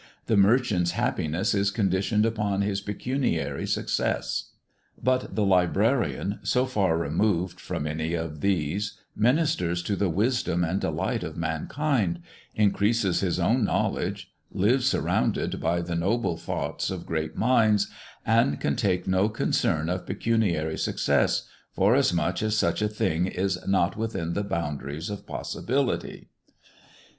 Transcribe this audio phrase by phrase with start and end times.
[0.25, 4.49] The Merchant's happiness is conditioned upon his pecuniary Success.
[4.99, 10.81] But the Librarian, so far removed from any of these, ministers to the Wisdom and
[10.81, 12.19] Delight of Mankind,
[12.55, 17.87] increases his own Knowledge, lives surrounded by the Noble thoughts of great Minds,
[18.25, 23.95] and can take no Concern of pecuniary Success, forasmuch as such a thing is not
[23.97, 26.29] within the boundaries of Possibility.